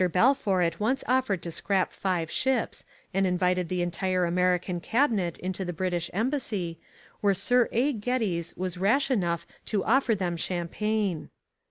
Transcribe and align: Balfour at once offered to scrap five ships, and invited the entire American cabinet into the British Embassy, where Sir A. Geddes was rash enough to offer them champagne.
Balfour 0.11 0.63
at 0.63 0.79
once 0.79 1.03
offered 1.07 1.43
to 1.43 1.51
scrap 1.51 1.93
five 1.93 2.31
ships, 2.31 2.85
and 3.13 3.27
invited 3.27 3.69
the 3.69 3.83
entire 3.83 4.25
American 4.25 4.79
cabinet 4.79 5.37
into 5.37 5.63
the 5.63 5.73
British 5.77 6.09
Embassy, 6.11 6.79
where 7.19 7.35
Sir 7.35 7.69
A. 7.71 7.93
Geddes 7.93 8.55
was 8.57 8.79
rash 8.79 9.11
enough 9.11 9.45
to 9.67 9.83
offer 9.83 10.15
them 10.15 10.37
champagne. 10.37 11.29